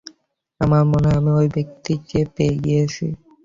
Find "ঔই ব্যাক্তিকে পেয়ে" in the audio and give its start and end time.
1.31-2.55